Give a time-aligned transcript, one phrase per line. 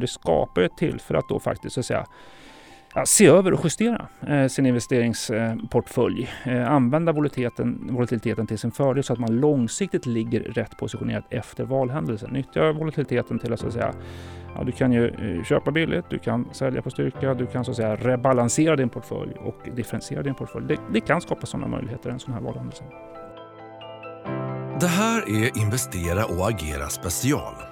[0.00, 2.06] Det skapar ett tillfälle att då faktiskt så att säga
[2.94, 6.30] ja, se över och justera eh, sin investeringsportfölj.
[6.44, 11.64] Eh, använda volatiliteten, volatiliteten till sin fördel så att man långsiktigt ligger rätt positionerat efter
[11.64, 12.30] valhändelsen.
[12.30, 13.94] Nyttja volatiliteten till att, så att säga
[14.54, 17.70] Ja, du kan ju eh, köpa billigt, du kan sälja på styrka, du kan så
[17.70, 20.66] att säga rebalansera din portfölj och differentiera din portfölj.
[20.66, 22.84] Det, det kan skapa sådana möjligheter en sån här valhändelse.
[24.80, 27.69] Det här är Investera och agera special.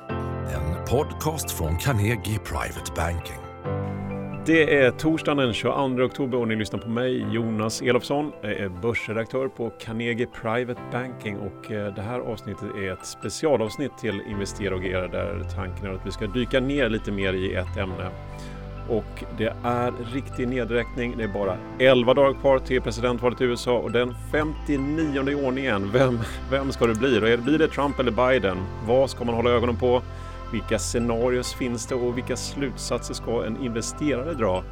[0.55, 3.37] En podcast från Carnegie Private Banking.
[4.47, 8.33] Det är torsdagen den 22 oktober och ni lyssnar på mig, Jonas Elofsson.
[8.43, 13.99] Jag är börsredaktör på Carnegie Private Banking och eh, det här avsnittet är ett specialavsnitt
[13.99, 17.55] till Investera och agera där tanken är att vi ska dyka ner lite mer i
[17.55, 18.11] ett ämne.
[18.89, 21.15] Och det är riktig nedräkning.
[21.17, 25.91] Det är bara 11 dagar kvar till presidentvalet i USA och den 59 i ordningen.
[25.93, 26.19] Vem,
[26.51, 27.37] vem ska det bli?
[27.37, 28.57] Blir det Trump eller Biden?
[28.87, 30.03] Vad ska man hålla ögonen på?
[30.53, 34.65] Vilka scenarios finns det och vilka slutsatser ska en investerare dra?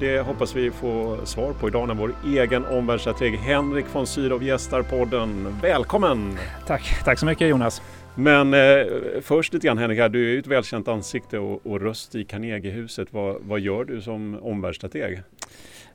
[0.00, 4.82] Det hoppas vi få svar på idag när vår egen omvärldsstrateg Henrik von Sydow gästar
[4.82, 5.58] podden.
[5.62, 6.38] Välkommen!
[6.66, 7.82] Tack, tack så mycket Jonas.
[8.14, 8.86] Men eh,
[9.22, 12.24] först lite grann Henrik, här, du är ju ett välkänt ansikte och, och röst i
[12.24, 13.08] Carnegiehuset.
[13.10, 15.22] Vad, vad gör du som omvärldsstrateg?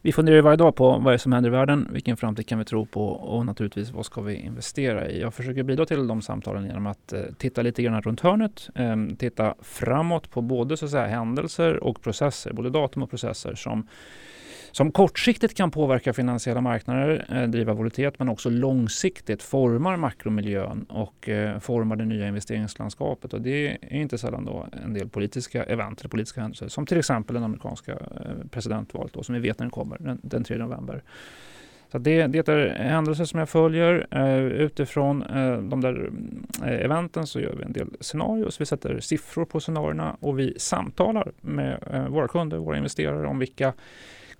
[0.05, 2.59] Vi funderar ju varje dag på vad är som händer i världen, vilken framtid kan
[2.59, 5.21] vi tro på och naturligtvis vad ska vi investera i?
[5.21, 9.15] Jag försöker bidra till de samtalen genom att eh, titta lite grann runt hörnet, ehm,
[9.15, 13.87] titta framåt på både så att säga, händelser och processer, både datum och processer som
[14.73, 21.29] som kortsiktigt kan påverka finansiella marknader, eh, driva volatilitet men också långsiktigt formar makromiljön och
[21.29, 23.33] eh, formar det nya investeringslandskapet.
[23.33, 26.97] Och det är inte sällan då en del politiska event eller politiska händelser som till
[26.97, 30.57] exempel den amerikanska eh, presidentvalet då, som vi vet när den kommer den, den 3
[30.57, 31.03] november.
[31.91, 34.07] Så det, det är händelser som jag följer.
[34.11, 36.11] Eh, utifrån eh, de där
[36.63, 38.49] eh, eventen så gör vi en del scenarier.
[38.59, 43.39] Vi sätter siffror på scenarierna och vi samtalar med eh, våra kunder, våra investerare om
[43.39, 43.73] vilka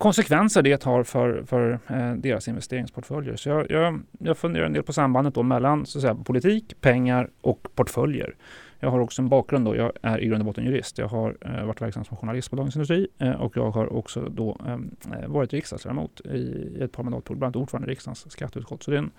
[0.04, 3.36] konsekvenser det har för, för eh, deras investeringsportföljer.
[3.36, 6.82] Så jag, jag, jag funderar en del på sambandet då mellan så att säga, politik,
[6.82, 8.36] pengar och portföljer.
[8.80, 9.76] Jag har också en bakgrund då.
[9.76, 10.98] Jag är i grund och botten jurist.
[10.98, 14.22] Jag har eh, varit verksam som journalist på Dagens Industri eh, och jag har också
[14.22, 18.84] då eh, varit riksdagsledamot i, i ett par mandatperioder, bland annat ordförande i riksdagens skatteutskott.
[18.84, 19.12] Så det är en,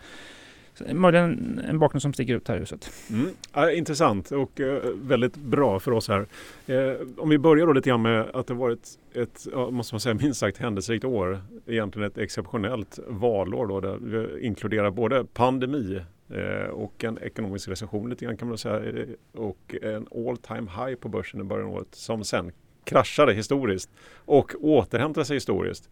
[0.92, 2.90] Möjligen en bakgrund som sticker ut här i huset.
[3.10, 3.30] Mm.
[3.52, 6.26] Ja, intressant och eh, väldigt bra för oss här.
[6.66, 10.14] Eh, om vi börjar då lite grann med att det varit ett, måste man säga,
[10.14, 11.40] minst sagt händelserikt år.
[11.66, 18.10] Egentligen ett exceptionellt valår då, där vi inkluderar både pandemi eh, och en ekonomisk recession
[18.10, 19.06] lite grann kan man säga eh,
[19.40, 22.52] och en all time high på börsen i början av året som sen
[22.84, 23.90] kraschade historiskt
[24.24, 25.90] och återhämtade sig historiskt.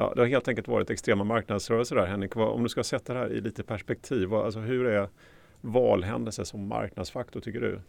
[0.00, 2.36] Ja, det har helt enkelt varit extrema marknadsrörelser där Henrik.
[2.36, 5.08] Om du ska sätta det här i lite perspektiv, alltså hur är
[5.60, 7.80] valhändelser som marknadsfaktor tycker du?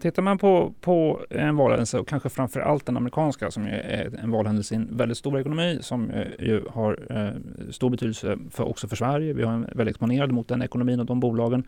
[0.00, 4.30] Tittar man på, på en valhändelse och kanske framför allt den amerikanska som är en
[4.30, 8.88] valhändelse i en väldigt stor ekonomi som eh, ju har eh, stor betydelse för, också
[8.88, 9.32] för Sverige.
[9.32, 11.66] Vi har en väldigt exponerad mot den ekonomin och de bolagen.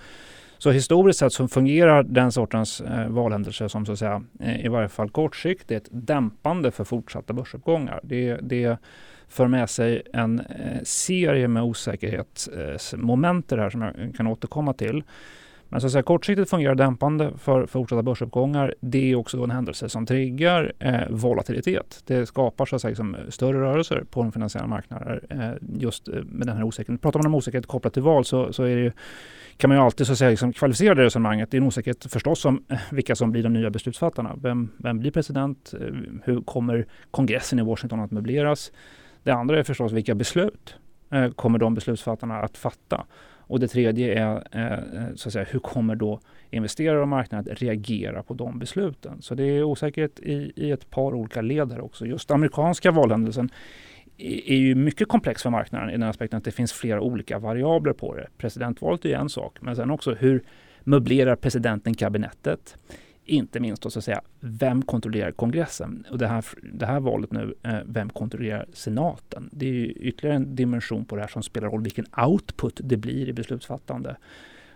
[0.59, 4.69] Så historiskt sett så fungerar den sortens eh, valhändelser som så att säga eh, i
[4.69, 8.01] varje fall kortsiktigt dämpande för fortsatta börsuppgångar.
[8.03, 8.78] Det, det
[9.28, 15.03] för med sig en eh, serie med osäkerhetsmoment här som jag kan återkomma till.
[15.69, 18.75] Men så att säga, kortsiktigt fungerar dämpande för fortsatta börsuppgångar.
[18.81, 22.03] Det är också en händelse som triggar eh, volatilitet.
[22.06, 26.15] Det skapar så att säga, liksom, större rörelser på de finansiella marknaderna eh, just eh,
[26.15, 26.99] med den här osäkerheten.
[26.99, 28.93] Pratar man om osäkerhet kopplat till val så, så är det ju,
[29.56, 31.50] kan man ju alltid så att säga, liksom, kvalificera det resonemanget.
[31.50, 34.37] Det är en osäkerhet förstås om eh, vilka som blir de nya beslutsfattarna.
[34.43, 35.75] Vem, vem blir president?
[36.25, 38.72] Hur kommer kongressen i Washington att möbleras?
[39.23, 40.75] Det andra är förstås vilka beslut
[41.11, 43.06] eh, kommer de beslutsfattarna att fatta?
[43.49, 46.21] Och det tredje är eh, eh så att säga, hur kommer då
[46.51, 49.23] investerare och marknad reagera på de besluten?
[49.23, 52.07] Så det är osäkerhet i, i ett par olika led här också.
[52.07, 53.51] Just amerikanska valhändelsen
[54.19, 57.93] är ju mycket komplex för marknaden i den aspekten att det finns flera olika variabler
[57.93, 58.27] på det.
[58.39, 60.43] Presidentvalet är en sak, men sen också hur
[60.84, 62.78] möblerar presidenten kabinettet?
[63.28, 66.07] Inte minst då, så att säga, vem kontrollerar kongressen?
[66.10, 69.48] Och det här, det här valet nu, eh, vem kontrollerar senaten?
[69.53, 73.28] Det är ytterligare en dimension på det här som spelar roll vilken output det blir
[73.28, 74.16] i beslutsfattande.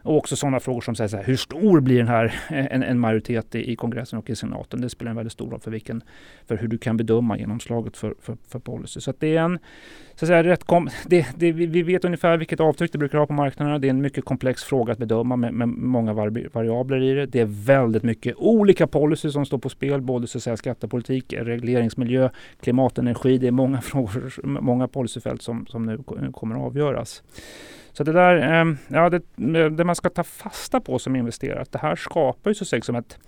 [0.03, 2.99] Och också sådana frågor som så här, hur stor blir den här, eh, en, en
[2.99, 4.81] majoritet i, i, kongressen och i senaten?
[4.81, 6.03] Det spelar en väldigt stor roll för, vilken,
[6.47, 9.01] för hur du kan bedöma genomslaget för, för, för policy.
[9.01, 9.59] Så det är en,
[10.15, 13.27] så att säga, rätt kom, det, det, vi vet ungefär vilket avtryck det brukar ha
[13.27, 13.79] på marknaderna.
[13.79, 16.13] Det är en mycket komplex fråga att bedöma med, med många
[16.53, 17.27] variabler i det.
[17.27, 21.33] Det är väldigt mycket olika policy som står på spel, både så att säga, skattepolitik,
[21.33, 23.39] regleringsmiljö, klimat, energi.
[23.39, 25.99] Det är många frågor, många policyfält som, som nu
[26.33, 27.23] kommer att avgöras.
[27.93, 29.17] Så det där, ehm, ja, det,
[29.61, 32.77] eh, det, man ska ta fasta på som investerare, att det här skapar ju så
[32.77, 33.19] att som ett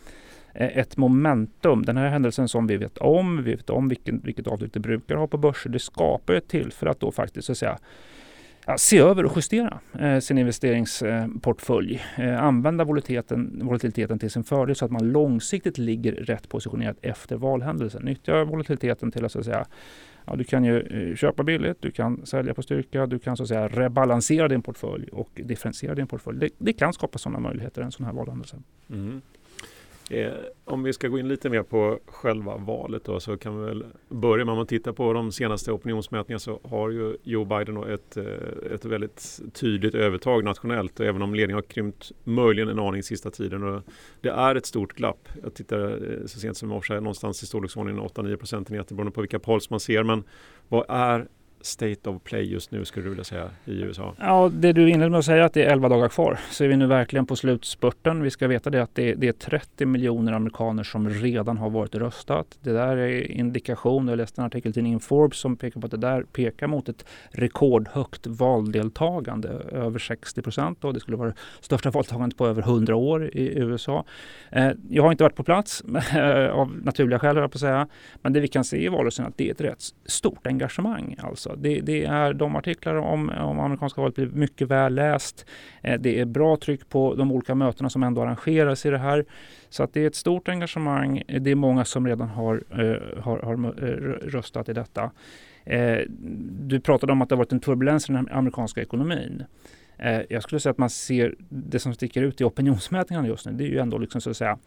[0.55, 1.85] eh, ett momentum.
[1.85, 5.17] Den här händelsen som vi vet om, vi vet om vilken, vilket avtryck det brukar
[5.17, 5.71] ha på börser.
[5.71, 7.79] Det skapar ett tillfälle att då faktiskt så att säga
[8.67, 12.03] ja, se över och justera eh, sin investeringsportfölj.
[12.17, 17.37] Eh, använda volatiliteten, volatiliteten till sin fördel så att man långsiktigt ligger rätt positionerat efter
[17.37, 18.03] valhändelsen.
[18.03, 19.67] Nyttja volatiliteten till att, så att säga,
[20.25, 23.43] ja, du kan ju eh, köpa billigt, du kan sälja på styrka, du kan så
[23.43, 26.39] att säga rebalansera din portfölj och differentiera din portfölj.
[26.39, 28.49] Det, det kan skapa sådana möjligheter en sån här valhandel.
[28.91, 29.23] Mm.
[30.11, 30.33] Eh,
[30.65, 33.85] om vi ska gå in lite mer på själva valet då, så kan vi väl
[34.09, 38.17] börja med om man tittar på de senaste opinionsmätningarna så har ju Joe Biden ett,
[38.17, 43.31] eh, ett väldigt tydligt övertag nationellt även om ledningen har krympt möjligen en aning sista
[43.31, 43.63] tiden.
[43.63, 43.83] Och
[44.21, 45.29] det är ett stort glapp.
[45.43, 49.21] Jag tittar eh, så sent som i morse någonstans i storleksordningen 8-9 procentenheter beroende på
[49.21, 50.03] vilka polls man ser.
[50.03, 50.25] Men
[50.69, 51.29] vad är
[51.67, 54.15] state of play just nu skulle du vilja säga i USA?
[54.19, 56.69] Ja, det du inledde med att säga att det är 11 dagar kvar så är
[56.69, 58.23] vi nu verkligen på slutspurten.
[58.23, 61.95] Vi ska veta det att det, det är 30 miljoner amerikaner som redan har varit
[61.95, 62.59] röstat.
[62.61, 65.91] Det där är indikation, jag läste en artikel i tidningen Forbes som pekar på att
[65.91, 71.37] det där pekar mot ett rekordhögt valdeltagande, över 60 procent och det skulle vara det
[71.61, 74.05] största valdeltagandet på över 100 år i USA.
[74.51, 75.85] Eh, jag har inte varit på plats
[76.15, 77.89] eh, av naturliga skäl, jag på att säga,
[78.23, 81.17] men det vi kan se i valrörelsen är att det är ett rätt stort engagemang
[81.19, 81.54] alltså.
[81.59, 85.47] Det, det, är de artiklar om, om amerikanska valet blir mycket väl läst.
[85.83, 89.25] Eh, det är bra tryck på de olika mötena som ändå arrangeras i det här.
[89.69, 91.23] Så att det är ett stort engagemang.
[91.41, 93.97] Det är många som redan har, eh, har, har eh,
[94.29, 95.11] röstat i detta.
[96.61, 99.45] Du pratade om att det har varit en turbulens i den amerikanska ekonomin.
[100.29, 103.53] Jag skulle säga att man ser det som sticker ut i opinionsmätningarna just nu.
[103.53, 104.59] Det är ju ändå liksom så att säga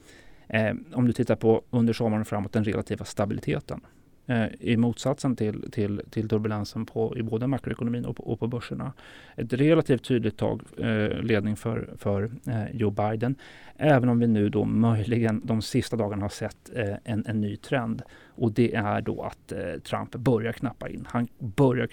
[0.93, 3.81] om du tittar på under sommaren framåt den relativa stabiliteten.
[4.29, 8.47] Eh, I motsatsen till, till, till turbulensen på, i både makroekonomin och på, och på
[8.47, 8.93] börserna.
[9.35, 13.35] Ett relativt tydligt tag eh, ledning för, för eh, Joe Biden.
[13.77, 17.55] Även om vi nu då möjligen de sista dagarna har sett eh, en, en ny
[17.57, 18.01] trend.
[18.25, 21.05] Och det är då att eh, Trump börjar knappa in.
[21.09, 21.89] Han börjar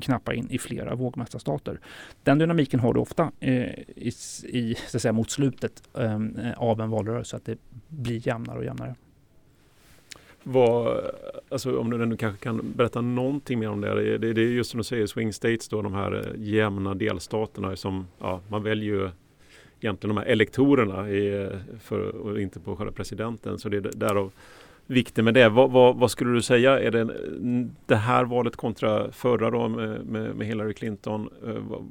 [0.00, 1.80] knappa in i flera vågmästarstater.
[2.22, 3.52] Den dynamiken har du ofta eh,
[3.96, 4.12] i,
[4.44, 6.18] i, så att säga, mot slutet eh,
[6.56, 7.58] av en valrörelse, att det
[7.88, 8.94] blir jämnare och jämnare.
[10.44, 11.04] Vad,
[11.48, 14.18] alltså om du nu kanske kan berätta någonting mer om det.
[14.18, 17.76] Det, det är just som du säger, swing states då, de här eh, jämna delstaterna
[17.76, 19.10] som, ja, man väljer ju
[19.80, 21.48] egentligen de här elektorerna i, eh,
[21.80, 23.58] för, och inte på själva presidenten.
[23.58, 24.32] Så det är därav
[24.86, 25.48] vikten med det.
[25.48, 27.08] Vad, vad, vad, skulle du säga är det,
[27.86, 31.28] det här valet kontra förra då med, med, med Hillary Clinton?
[31.46, 31.88] Eh, vad,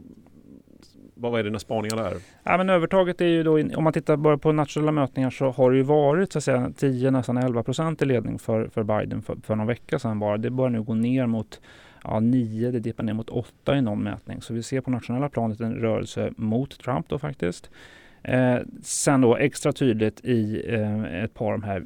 [1.30, 2.14] vad är dina spaningar där?
[2.44, 5.72] Ja, men övertaget är ju då, om man tittar bara på nationella mötningar så har
[5.72, 9.22] det ju varit så att säga 10, nästan 11 procent i ledning för, för Biden
[9.22, 10.38] för, för någon vecka sedan bara.
[10.38, 11.62] Det börjar nu gå ner mot
[12.04, 14.42] ja, 9, det dippar ner mot 8 i någon mätning.
[14.42, 17.70] Så vi ser på nationella planet en rörelse mot Trump då faktiskt.
[18.24, 21.84] Eh, sen då extra tydligt i eh, ett par av de här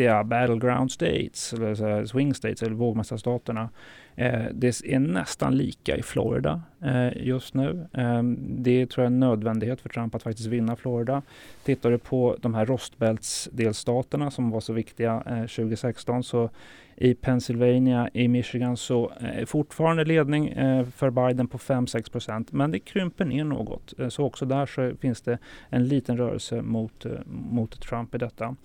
[0.00, 3.68] riktiga battleground states, eller swing states, eller vågmästarstaterna.
[4.16, 7.86] Eh, det är nästan lika i Florida eh, just nu.
[7.92, 11.22] Eh, det tror jag är en nödvändighet för Trump att faktiskt vinna Florida.
[11.64, 16.50] Tittar du på de här rostbältsdelstaterna som var så viktiga eh, 2016 så
[16.96, 22.52] i Pennsylvania, i Michigan så eh, är fortfarande ledning eh, för Biden på 5-6 procent
[22.52, 23.94] men det krymper ner något.
[24.08, 25.38] Så också där så finns det
[25.70, 28.56] en liten rörelse mot, mot Trump i detta.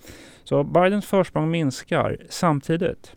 [0.44, 3.16] Så Bidens försprång minskar samtidigt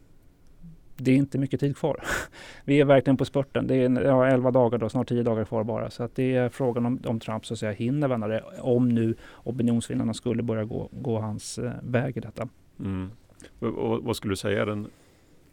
[0.96, 2.04] det är inte mycket tid kvar.
[2.64, 3.66] Vi är verkligen på spurten.
[3.66, 5.90] Det är ja, 11 dagar, då, snart 10 dagar kvar bara.
[5.90, 8.44] Så att det är frågan om, om Trump så att säga, hinner vända det.
[8.60, 12.48] Om nu opinionsvinnarna skulle börja gå, gå hans eh, väg i detta.
[12.80, 13.10] Mm.
[13.58, 14.86] Och, vad skulle du säga är den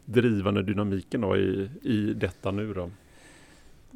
[0.04, 2.90] drivande dynamiken då i, i detta nu då?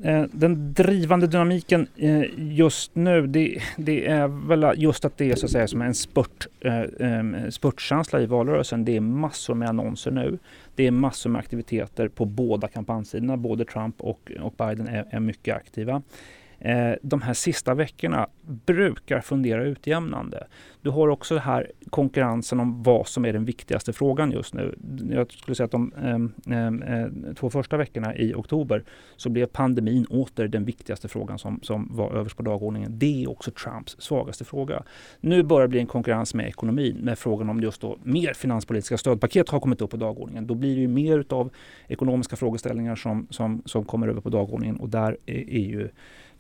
[0.05, 5.35] Eh, den drivande dynamiken eh, just nu det, det, är väl just att det är
[5.35, 8.85] så att säga som en spurt, eh, spurtkänsla i valrörelsen.
[8.85, 10.39] Det är massor med annonser nu.
[10.75, 13.37] Det är massor med aktiviteter på båda kampanjsidorna.
[13.37, 16.03] Både Trump och, och Biden är, är mycket aktiva.
[16.61, 18.29] Eh, de här sista veckorna
[18.67, 20.47] brukar fundera utjämnande.
[20.83, 24.75] Du har också den här konkurrensen om vad som är den viktigaste frågan just nu.
[25.11, 25.93] Jag skulle säga att de
[26.47, 28.85] eh, eh, två första veckorna i oktober
[29.17, 32.99] så blev pandemin åter den viktigaste frågan som, som var överst på dagordningen.
[32.99, 34.83] Det är också Trumps svagaste fråga.
[35.21, 38.99] Nu börjar det bli en konkurrens med ekonomin med frågan om just då mer finanspolitiska
[38.99, 40.47] stödpaket har kommit upp på dagordningen.
[40.47, 41.51] Då blir det ju mer av
[41.89, 45.89] ekonomiska frågeställningar som, som, som kommer över på dagordningen och där är, är ju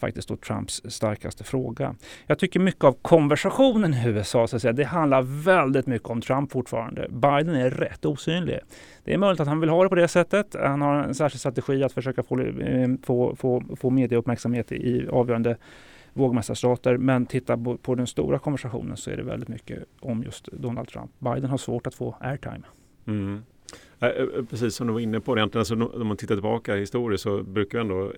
[0.00, 1.95] faktiskt då Trumps starkaste fråga.
[2.26, 6.21] Jag tycker mycket av konversationen i USA, så att säga, det handlar väldigt mycket om
[6.21, 7.07] Trump fortfarande.
[7.11, 8.59] Biden är rätt osynlig.
[9.04, 10.57] Det är möjligt att han vill ha det på det sättet.
[10.61, 15.57] Han har en särskild strategi att försöka få, eh, få, få, få medieuppmärksamhet i avgörande
[16.12, 16.97] vågmästarstater.
[16.97, 20.88] Men titta på, på, den stora konversationen så är det väldigt mycket om just Donald
[20.88, 21.11] Trump.
[21.19, 22.62] Biden har svårt att få airtime.
[23.07, 23.42] Mm.
[24.00, 27.23] Eh, eh, precis som du var inne på, egentligen, alltså, om man tittar tillbaka historiskt
[27.23, 28.12] så brukar ändå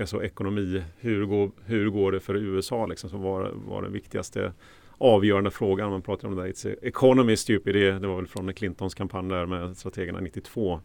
[0.00, 4.52] alltså, ekonomi, hur går, hur går det för USA liksom, som var, var den viktigaste
[4.98, 5.90] avgörande frågan.
[5.90, 8.94] Man pratar om det där, It's economy stupid, typ det, det var väl från Clintons
[8.94, 10.80] kampanj där med strategerna 92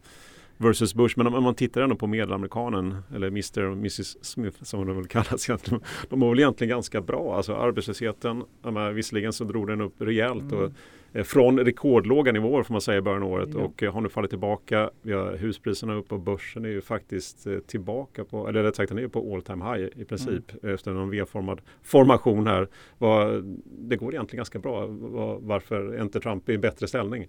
[0.56, 1.18] versus Bush.
[1.18, 5.06] Men om man tittar ändå på medelamerikanen eller Mr och Mrs Smith som de väl
[5.06, 5.82] kallas egentligen.
[6.08, 7.36] De var väl egentligen ganska bra.
[7.36, 10.52] Alltså arbetslösheten, menar, visserligen så drog den upp rejält.
[10.52, 10.58] Mm.
[10.58, 10.70] Och,
[11.14, 13.60] från rekordlåga nivåer får man säga i början av året ja.
[13.60, 14.90] och eh, har nu fallit tillbaka.
[15.02, 18.88] Vi har huspriserna upp och börsen är ju faktiskt eh, tillbaka på, eller rätt sagt
[18.88, 20.74] den är på all time high i princip mm.
[20.74, 22.68] efter en V-formad formation här.
[22.98, 24.86] Var, det går egentligen ganska bra.
[24.86, 27.28] Var, varför är inte Trump i bättre ställning?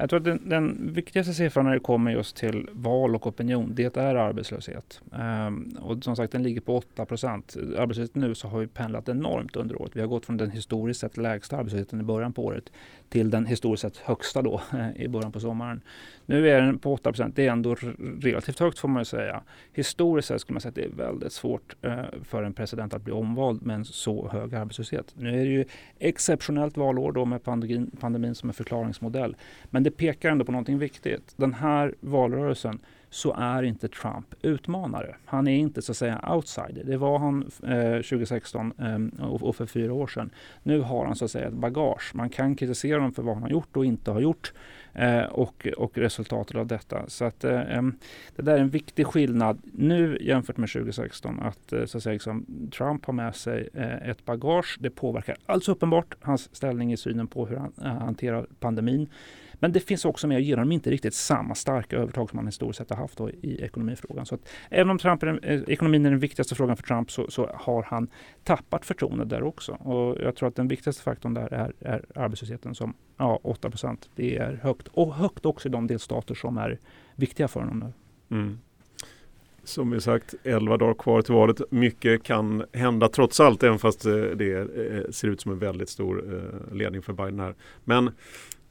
[0.00, 3.72] Jag tror att den, den, viktigaste siffran när det kommer just till val och opinion,
[3.74, 5.00] det är arbetslöshet.
[5.46, 7.56] Um, och som sagt, den ligger på 8 procent.
[7.78, 9.96] Arbetslösheten nu så har vi pendlat enormt under året.
[9.96, 12.72] Vi har gått från den historiskt sett lägsta arbetslösheten i början på året
[13.10, 15.80] till den historiskt sett högsta då eh, i början på sommaren.
[16.26, 17.12] Nu är den på 8.
[17.34, 17.76] Det är ändå
[18.20, 19.42] relativt högt får man ju säga.
[19.72, 23.02] Historiskt sett skulle man säga att det är väldigt svårt eh, för en president att
[23.02, 25.14] bli omvald med en så hög arbetslöshet.
[25.16, 25.64] Nu är det ju
[25.98, 29.36] exceptionellt valår då med pandemin, pandemin som en förklaringsmodell.
[29.70, 31.34] Men det pekar ändå på någonting viktigt.
[31.36, 32.78] Den här valrörelsen
[33.10, 35.16] så är inte Trump utmanare.
[35.24, 36.84] Han är inte så att säga outsider.
[36.84, 40.30] Det var han eh, 2016 eh, och, och, för fyra år sedan.
[40.62, 42.10] Nu har han så att säga ett bagage.
[42.14, 44.52] Man kan kritisera honom för vad han har gjort och inte har gjort
[44.92, 47.08] eh, och, och resultatet av detta.
[47.08, 47.82] Så att eh,
[48.36, 52.12] det där är en viktig skillnad nu jämfört med 2016 att, eh, så att säga,
[52.12, 54.76] liksom, Trump har med sig eh, ett bagage.
[54.80, 59.08] Det påverkar alldeles uppenbart hans ställning i synen på hur han eh, hanterar pandemin.
[59.60, 62.46] Men det finns också med att ge dem inte riktigt samma starka övertag som man
[62.46, 64.26] historiskt sett har haft i ekonomifrågan.
[64.26, 67.30] Så att även om Trump är, eh, ekonomin är den viktigaste frågan för Trump så,
[67.30, 68.08] så, har han
[68.44, 69.72] tappat förtroende där också.
[69.72, 74.10] Och jag tror att den viktigaste faktorn där är, är arbetslösheten som ja, 8 procent.
[74.14, 76.78] Det är högt och högt också i de delstater som är
[77.14, 77.92] viktiga för honom nu.
[78.36, 78.58] Mm.
[79.64, 81.60] Som vi sagt, 11 dagar kvar till valet.
[81.70, 85.88] Mycket kan hända trots allt, även fast eh, det eh, ser ut som en väldigt
[85.88, 86.24] stor
[86.72, 87.54] ledning för Biden här.
[87.84, 88.10] Men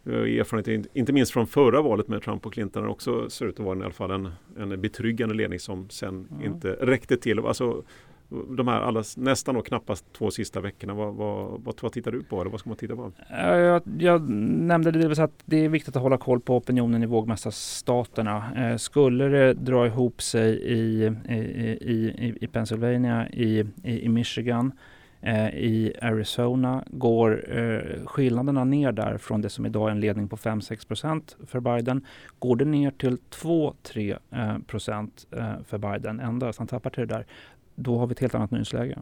[0.05, 3.79] erfarenhet, inte minst från förra valet med Trump och Clinton, också ser ut att vara
[3.79, 6.45] i alla fall en, en betryggande ledning som sen mm.
[6.45, 7.39] inte räckte till.
[7.39, 7.83] Alltså,
[8.57, 12.23] de här alla, nästan och knappast två sista veckorna, vad, vad, vad, vad tittar du
[12.23, 12.41] på?
[12.41, 13.11] Eller vad ska man titta på?
[13.29, 18.43] Jag, jag nämnde det, att det är viktigt att hålla koll på opinionen i vågmästarstaterna.
[18.57, 21.35] Eh, skulle det dra ihop sig i, i,
[21.81, 24.71] i, i Pennsylvania, i, i Michigan,
[25.21, 30.27] Eh, I Arizona går eh, skillnaderna ner där från det som idag är en ledning
[30.27, 32.05] på 5-6% för Biden.
[32.39, 37.25] Går det ner till 2-3 eh, eh, för Biden endast, han tappar till det där,
[37.75, 38.97] då har vi ett helt annat nyhetsläge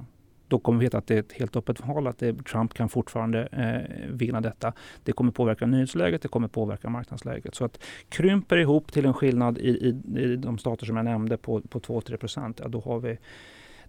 [0.47, 2.89] då kommer vi veta att det är ett helt öppet val, att det, Trump kan
[2.89, 4.73] fortfarande eh, vinna detta.
[5.03, 7.55] Det kommer påverka nyhetsläget, det kommer påverka marknadsläget.
[7.55, 11.37] Så att krymper ihop till en skillnad i, i, i de stater som jag nämnde
[11.37, 13.17] på, på 2-3 procent, ja, då har vi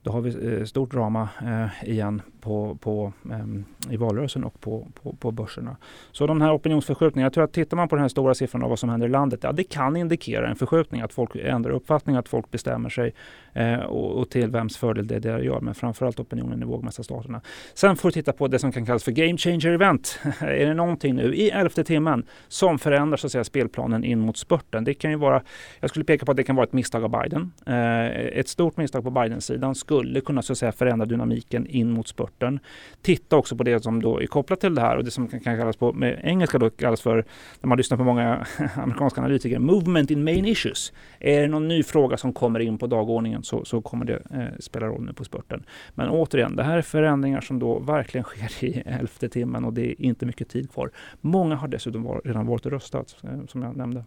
[0.03, 4.87] då har vi eh, stort drama eh, igen på, på, ehm, i valrörelsen och på,
[5.03, 5.77] på, på börserna.
[6.13, 8.69] Så de här opinionsförskjutningarna, jag tror att tittar man på den här stora siffran av
[8.69, 12.17] vad som händer i landet, ja det kan indikera en förskjutning, att folk ändrar uppfattning,
[12.17, 13.15] att folk bestämmer sig
[13.53, 17.41] eh, och, och, till vems fördel det, det gör, men framförallt opinionen i vågmästarstaterna.
[17.75, 20.21] Sen får vi titta på det som kan kallas för game changer event.
[20.41, 24.37] är det någonting nu i elfte timmen som förändrar så att säga, spelplanen in mot
[24.37, 24.85] spurten?
[24.85, 25.43] Det kan ju vara,
[25.81, 27.53] jag skulle peka på att det kan vara ett misstag av Biden.
[27.67, 28.07] Eh,
[28.39, 32.09] ett stort misstag på Bidens sidan skulle kunna så att säga, förändra dynamiken in mot
[32.09, 32.61] spurten.
[33.03, 35.41] Titta också på det som då är kopplat till det här och det som kan
[35.41, 37.25] kallas på med engelska då kallas för,
[37.61, 40.93] när man lyssnar på många amerikanska analytiker, movement in main issues.
[41.21, 44.59] Är det någon ny fråga som kommer in på dagordningen så, så kommer det eh,
[44.61, 45.65] spela roll nu på spurten.
[45.95, 49.91] Men återigen, det här är förändringar som då verkligen sker i elfte timmen och det
[49.91, 50.91] är inte mycket tid kvar.
[51.21, 54.05] Många har dessutom var, redan varit och röstat, eh, som jag nämnde.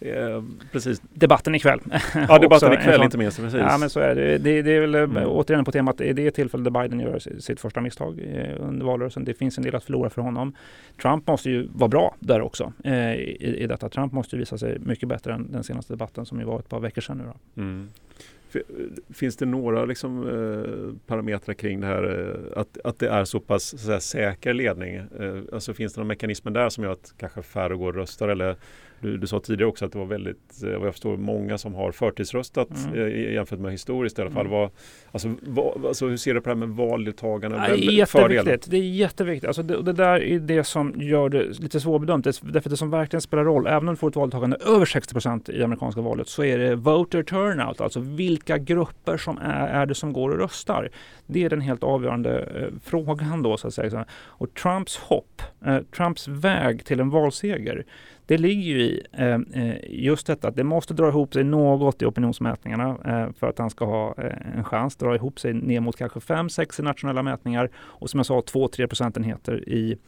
[0.00, 1.02] Eh, precis.
[1.12, 1.80] Debatten ikväll.
[2.28, 3.40] Ja, debatten ikväll inte minst.
[3.40, 3.60] Precis.
[3.60, 4.38] Ja, men så är det.
[4.38, 5.26] Det, det är väl eh, mm.
[5.26, 8.86] återigen på temat, det är det tillfälle där Biden gör sitt första misstag eh, under
[8.86, 9.24] valrörelsen.
[9.24, 10.56] Det finns en del att förlora för honom.
[11.02, 13.88] Trump måste ju vara bra där också eh, i, i detta.
[13.88, 16.68] Trump måste ju visa sig mycket bättre än den senaste debatten som ju var ett
[16.68, 17.24] par veckor sedan nu.
[17.24, 17.62] Då.
[17.62, 17.88] Mm.
[19.14, 23.40] Finns det några liksom, eh, parametrar kring det här eh, att, att det är så
[23.40, 24.94] pass så säga, säker ledning?
[24.94, 28.28] Eh, alltså finns det några mekanismer där som gör att kanske färre går och röstar
[28.28, 28.56] eller
[29.00, 31.74] du, du sa tidigare också att det var väldigt, eh, vad jag förstår, många som
[31.74, 33.06] har förtidsröstat mm.
[33.06, 34.46] Eh, jämfört med historiskt i alla fall.
[34.46, 34.58] Mm.
[34.58, 34.70] Vad,
[35.12, 37.56] alltså, vad, alltså, hur ser du på det här med valdeltagande?
[37.68, 38.70] Ja, jätteviktigt.
[38.70, 39.46] Det är jätteviktigt.
[39.46, 42.24] Alltså det, det, där är det som gör det lite svårbedömt.
[42.24, 45.12] Det, därför det som verkligen spelar roll, även om du får ett valdeltagande över 60
[45.12, 49.68] procent i amerikanska valet, så är det voter turnout, alltså vilka vilka grupper som är,
[49.68, 50.90] är det som går och röstar?
[51.26, 54.04] Det är den helt avgörande eh, frågan då så att säga.
[54.12, 57.84] Och Trumps hopp, eh, Trumps väg till en valseger,
[58.26, 62.02] det ligger ju i eh, eh, just detta att det måste dra ihop sig något
[62.02, 64.96] i opinionsmätningarna eh, för att han ska ha eh, en chans.
[64.96, 68.86] Dra ihop sig ner mot kanske 5-6 i nationella mätningar och som jag sa 2-3
[68.86, 69.98] procentenheter i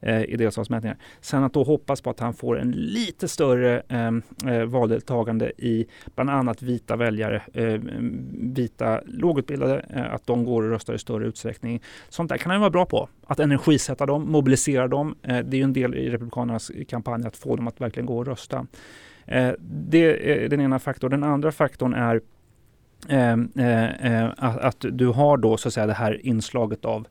[0.00, 0.96] eh, i delstatsmätningar.
[1.20, 5.86] Sen att då hoppas på att han får en lite större ehm, eh, valdeltagande i
[6.14, 7.80] bland annat vita väljare, eh,
[8.32, 11.82] vita lågutbildade, eh, att de går och röstar i större utsträckning.
[12.08, 13.08] Sånt där kan han vara bra på.
[13.26, 15.14] Att energisätta dem, mobilisera dem.
[15.22, 18.18] Eh, det är ju en del i Republikanernas kampanj att få dem att verkligen gå
[18.18, 18.66] och rösta.
[19.26, 21.10] Eh, det är den ena faktorn.
[21.10, 22.20] Den andra faktorn är
[23.08, 27.06] ehm, Eh, eh, att, att, du har då så att säga det här inslaget av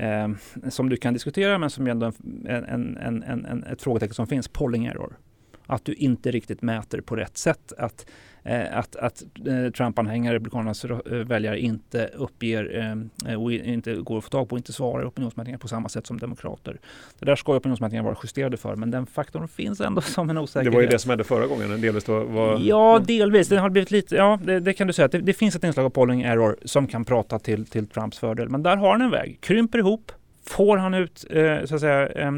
[0.00, 0.28] eh,
[0.68, 2.12] som du kan diskutera men som är ändå
[2.46, 5.18] en, en, en, en, ett frågetecken som finns, polling error.
[5.66, 7.72] Att du inte riktigt mäter på rätt sätt.
[7.78, 8.10] Att Eh,
[8.72, 12.60] att, att eh, Trump-anhängare, Republikanernas eh, väljare inte uppger
[13.38, 16.18] och inte går att få tag på inte svarar i opinionsmätningar på samma sätt som
[16.18, 16.80] demokrater.
[17.18, 20.72] Det där ska opinionsmätningar vara justerade för men den faktorn finns ändå som en osäkerhet.
[20.72, 22.58] Det var ju det som hände förra gången, delvis då var...
[22.60, 23.48] Ja, delvis.
[23.48, 25.08] Det har blivit lite, ja det, det kan du säga.
[25.08, 28.48] Det, det, finns ett inslag av polling error som kan prata till, till Trumps fördel.
[28.48, 29.38] Men där har han en väg.
[29.40, 30.12] Krymper ihop,
[30.50, 32.32] Får han ut, eh, så att säga, eh,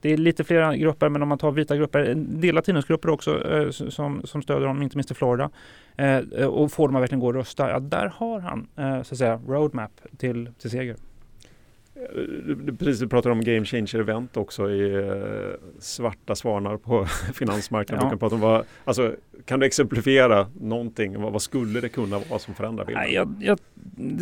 [0.00, 2.58] det är lite flera grupper, men om man tar vita grupper, en del
[3.10, 5.50] också eh, som, som stöder honom, inte minst i Florida,
[5.96, 9.14] eh, och får dem att verkligen gå och rösta, ja där har han, eh, så
[9.14, 10.96] att säga, roadmap till, till seger.
[12.78, 18.04] Precis, du pratar om game changer event också i eh, svarta svanar på finansmarknaden.
[18.04, 18.06] Ja.
[18.06, 21.20] Du kan, prata om vad, alltså, kan du exemplifiera någonting?
[21.20, 23.12] Vad, vad, skulle det kunna vara som förändrar bilden?
[23.12, 23.58] Jag, jag,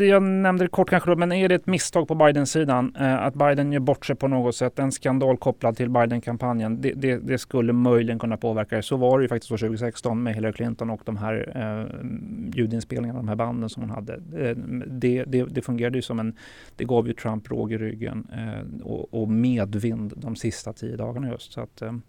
[0.09, 3.73] jag nämnde det kort kanske men är det ett misstag på Biden-sidan eh, att Biden
[3.73, 7.73] gör bort sig på något sätt, en skandal kopplad till Biden-kampanjen, det, det, det, skulle
[7.73, 8.83] möjligen kunna påverka det.
[8.83, 13.29] Så var det ju faktiskt 2016 med Hillary Clinton och de här eh, ljudinspelningarna, de
[13.29, 14.15] här banden som hon hade.
[14.15, 16.37] Eh, det, det, fungerade ju som en,
[16.77, 21.29] det gav ju Trump råg i ryggen eh, och, och, medvind de sista tio dagarna
[21.29, 21.53] just.
[21.53, 22.03] Så att, eh, mm.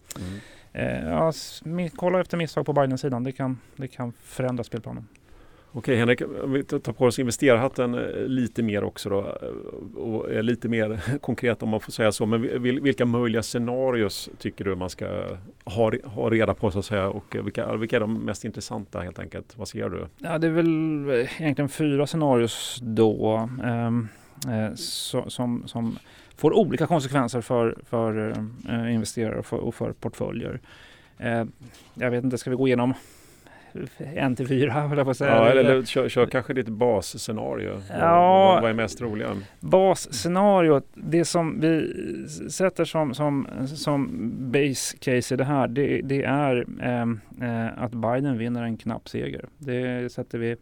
[0.74, 1.34] eh, ja,
[1.96, 5.08] kolla efter misstag på Biden-sidan, det kan, det kan förändra spelplanen.
[5.78, 10.32] Okej Henrik, om vi tar på oss investerarhatten eh, lite mer också då eh, och
[10.32, 12.26] är lite mer konkret om man får säga så.
[12.26, 15.06] Men vilka möjliga scenarios tycker du man ska
[15.66, 19.20] ha, ha reda på så att säga och vilka, vilka är de mest intressanta helt
[19.20, 19.58] enkelt?
[19.58, 20.08] Vad ser du?
[20.18, 23.50] Ja, det är väl egentligen fyra scenarios då.
[23.64, 24.10] Um,
[24.76, 25.98] så, som, som
[26.36, 28.34] får olika konsekvenser för, för
[28.70, 30.60] eh, investerare och för, och för portföljer.
[31.18, 31.46] Eh,
[31.94, 32.94] jag vet inte, ska vi gå igenom
[33.98, 35.36] en till fyra höll jag på att säga.
[35.36, 37.82] Ja, eller, eller kör, kör kanske ditt basscenario.
[38.00, 39.38] Ja, vad, vad är mest roliga?
[39.60, 41.94] Basscenariot, det som vi
[42.50, 48.38] sätter som, som, som base case i det här, det, det är eh, att Biden
[48.38, 49.46] vinner en knapp seger.
[49.58, 50.56] Det sätter vi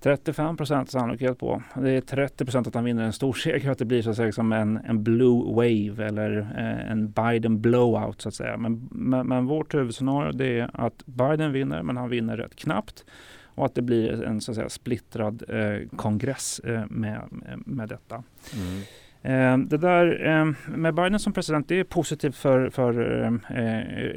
[0.00, 1.62] 35 procent sannolikhet på.
[1.74, 4.16] Det är 30 procent att han vinner en stor seger, att det blir så att
[4.16, 8.56] säga som en, en blue wave eller eh, en Biden blowout så att säga.
[8.56, 13.04] Men, men, men vårt huvudscenario det är att Biden vinner, men han vinner rätt knappt
[13.44, 17.20] och att det blir en så att säga splittrad eh, kongress eh, med,
[17.66, 18.14] med detta.
[18.54, 18.82] Mm.
[19.22, 23.58] Eh, det där eh, med Biden som president, det är positivt för, för eh,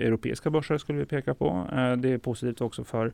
[0.05, 1.67] europeiska börser skulle vi peka på.
[1.97, 3.11] Det är positivt också för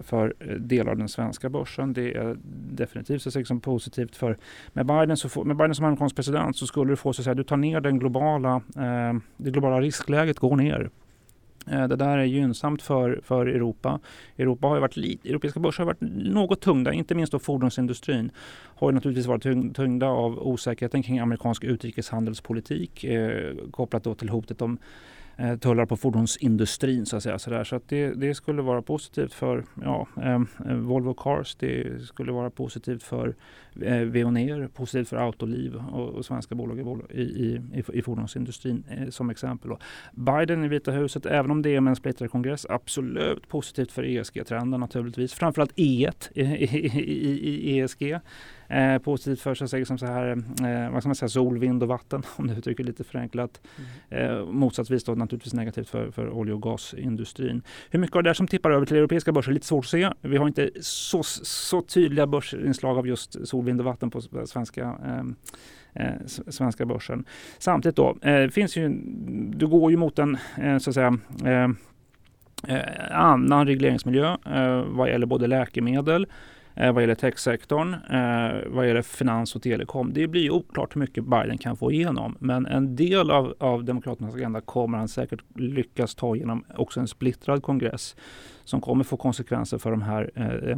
[0.00, 1.92] för delar av den svenska börsen.
[1.92, 2.36] Det är
[2.72, 4.36] definitivt så liksom positivt för
[4.72, 7.24] med Biden, så få, med Biden som amerikansk president så skulle du få så att
[7.24, 8.62] säga, du tar ner den globala,
[9.36, 10.90] det globala riskläget går ner.
[11.70, 14.00] Eh, det där är gynnsamt för, för Europa.
[14.38, 18.30] Europa har varit lite, europeiska börser har varit något tyngda, inte minst då fordonsindustrin
[18.74, 24.78] har naturligtvis varit tyngda av osäkerheten kring amerikansk utrikeshandelspolitik eh, kopplat då till hotet om
[25.40, 27.38] Eh, tullar på fordonsindustrin så att säga.
[27.38, 27.64] Så, där.
[27.64, 30.40] så att det, det, skulle vara positivt för ja, eh,
[30.74, 33.34] Volvo Cars, det skulle vara positivt för
[33.82, 39.08] eh, Veoneer, positivt för Autoliv och, och svenska bolag i, i, i, i fordonsindustrin eh,
[39.08, 39.70] som exempel.
[39.70, 39.78] Då.
[40.12, 44.02] Biden i Vita huset, även om det är med en splittrad kongress, absolut positivt för
[44.02, 45.34] ESG-trenden naturligtvis.
[45.34, 48.20] Framförallt E1 i, i, i ESG.
[48.70, 51.88] Eh, positivt för sig som så här, eh, vad ska man säga, sol, vind och
[51.88, 53.60] vatten om du uttrycker lite förenklat.
[54.10, 54.38] Mm.
[54.38, 57.62] Eh, motsatsvis då naturligtvis negativt för, för olje och gasindustrin.
[57.90, 59.90] Hur mycket av det där som tippar över till europeiska börser är lite svårt att
[59.90, 60.10] se.
[60.20, 64.98] Vi har inte så, så tydliga börsinslag av just sol, vind och vatten på svenska
[65.06, 67.24] eh, eh svenska börsen.
[67.58, 68.88] Samtidigt då, eh, finns ju,
[69.54, 71.70] du går ju mot en eh, så att säga eh,
[73.10, 74.36] annan regleringsmiljö
[74.86, 76.26] vad gäller både läkemedel
[76.74, 80.12] eh, vad gäller techsektorn, eh, vad gäller finans och telekom.
[80.12, 82.36] Det blir oklart hur mycket Biden kan få igenom.
[82.40, 87.08] Men en del av, av Demokraternas agenda kommer han säkert lyckas ta genom också en
[87.08, 88.16] splittrad kongress
[88.64, 90.76] som kommer få konsekvenser för de här eh,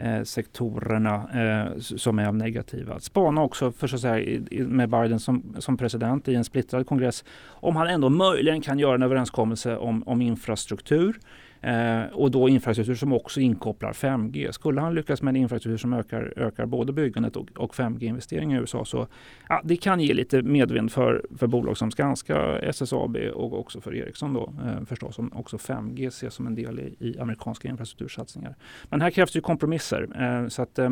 [0.00, 2.94] eh, sektorerna eh, som är negativa.
[2.94, 6.86] Att spana också för så att säga, med Biden som, som president i en splittrad
[6.86, 11.18] kongress om han ändå möjligen kan göra en överenskommelse om, om infrastruktur
[11.60, 14.52] Eh, och då infrastruktur som också inkopplar 5G.
[14.52, 18.60] Skulle han lyckas med en infrastruktur som ökar, ökar både byggandet och, och 5G-investeringar i
[18.60, 19.06] USA så
[19.48, 23.94] ja, det kan ge lite medvind för, för bolag som Skanska, SSAB och också för
[23.94, 28.56] Ericsson då eh, förstås om också 5G ses som en del i, i amerikanska infrastruktursatsningar.
[28.88, 30.08] Men här krävs det kompromisser.
[30.22, 30.90] Eh, så att, eh,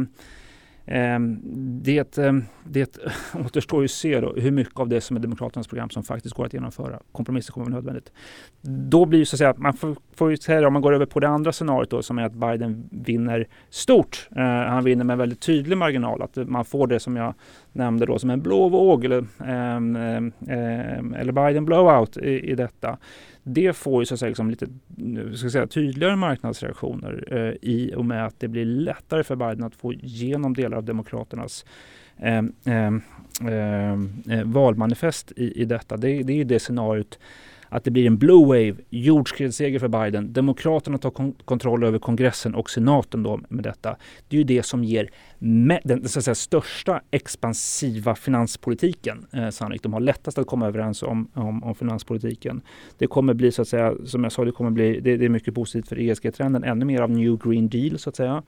[0.91, 1.41] Ehm,
[1.83, 2.99] det, ehm, det
[3.47, 6.35] återstår ju att se då, hur mycket av det som är Demokraternas program som faktiskt
[6.35, 6.99] går att genomföra.
[7.13, 8.13] Kompromisser kommer att vara nödvändigt.
[8.63, 11.21] Då blir så att säga, man får, får ju säga om man går över på
[11.21, 14.29] det andra scenariot då, som är att Biden vinner stort.
[14.37, 17.35] Eh, han vinner med en väldigt tydlig marginal, att man får det som jag
[17.73, 22.99] nämnde då som en blå våg eller, eh, eh, eller Biden blowout i, i detta
[23.49, 24.67] det får ju så att säga, liksom lite
[25.37, 29.75] ska säga, tydligare marknadsreaktioner eh, i och med att det blir lättare för Biden att
[29.75, 31.65] få igenom delar av Demokraternas
[32.17, 32.95] eh, eh,
[33.49, 33.93] eh,
[34.31, 35.97] eh valmanifest i, i detta.
[35.97, 37.19] Det, det är det scenariot
[37.69, 40.33] att det blir en blue wave, jordskredsseger för Biden.
[40.33, 43.97] Demokraterna tar kon kontroll över kongressen och senaten då med detta.
[44.29, 45.11] Det är ju det som ger
[45.85, 49.83] den så att säga, största expansiva finanspolitiken eh, sannolikt.
[49.83, 52.61] De har lättast att komma överens om, om, om, finanspolitiken.
[52.99, 55.29] Det kommer bli så att säga, som jag sa, det kommer bli, det, det är
[55.29, 58.43] mycket positivt för ESG-trenden, ännu mer av New Green Deal så att säga.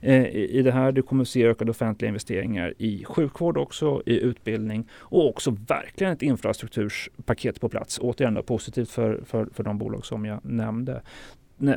[0.00, 0.92] Eh, I det här.
[0.92, 6.12] Du kommer att se ökade offentliga investeringar i sjukvård också, i utbildning och också verkligen
[6.12, 7.98] ett infrastrukturspaket på plats.
[8.02, 11.02] Återigen då, positivt för, för, för de bolag som jag nämnde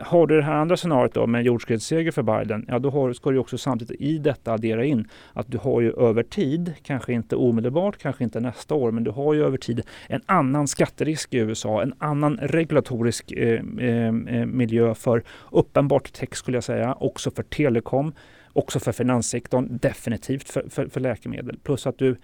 [0.01, 3.31] har du det här andra scenariot då med jordskredsseger för Biden, ja då har, ska
[3.31, 7.35] du också samtidigt i detta addera in att du har ju över tid, kanske inte
[7.35, 11.37] omedelbart, kanske inte nästa år, men du har ju över tid en annan skatterisk i
[11.37, 17.31] USA, en annan regulatorisk eh, eh, eh miljö för uppenbart tech skulle jag säga, också
[17.31, 18.13] för telekom,
[18.53, 21.59] också för finanssektorn, definitivt för, för, för läkemedel.
[21.63, 22.15] Plus att du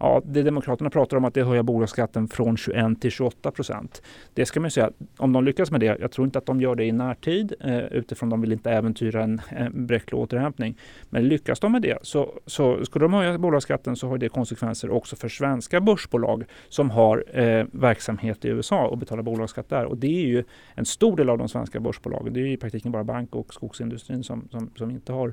[0.00, 4.02] Ja, det Demokraterna pratar om att det höja bolagsskatten från 21 till 28 procent.
[4.34, 6.74] Det ska man säga, om de lyckas med det, jag tror inte att de gör
[6.74, 10.78] det i närtid eh, utifrån de vill inte äventyra en, en bräcklig återhämtning.
[11.10, 14.90] Men lyckas de med det så, så skulle de höja bolagsskatten så har det konsekvenser
[14.90, 19.84] också för svenska börsbolag som har eh, verksamhet i USA och betalar bolagsskatt där.
[19.84, 22.32] Och det är ju en stor del av de svenska börsbolagen.
[22.32, 25.32] Det är i praktiken bara bank och skogsindustrin som, som, som inte har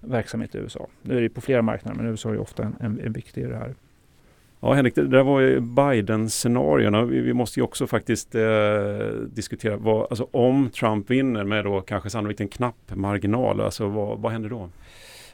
[0.00, 0.86] verksamhet i USA.
[1.02, 3.46] Nu är det på flera marknader men USA är ofta en, en, en viktig i
[3.46, 3.74] det här.
[4.62, 7.04] Ja Henrik, det där var ju Biden-scenarierna.
[7.04, 8.42] Vi, vi, måste ju också faktiskt eh,
[9.34, 14.18] diskutera vad, alltså om Trump vinner med då kanske sannolikt en knapp marginal, alltså vad,
[14.18, 14.68] vad händer då?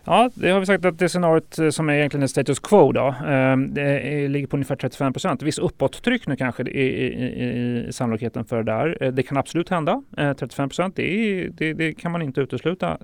[0.08, 2.92] Ja, det har vi sagt att det scenariot eh, som är egentligen är status quo
[2.92, 5.42] då, ehm, det ligger på ungefär 35 procent.
[5.42, 8.98] Viss uppåttryck nu kanske i, i, i sannolikheten för det där.
[9.00, 10.02] Eh, det kan absolut hända.
[10.16, 12.98] Eh, 35 procent, det, det, det, kan man inte utesluta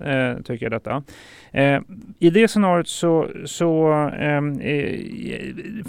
[0.45, 1.03] tycker jag detta.
[2.19, 3.89] I det scenariot så, så
[4.19, 4.61] ehm,